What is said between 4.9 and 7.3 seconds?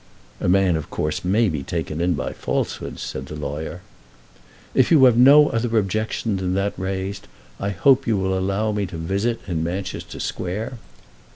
have no other objection than that raised,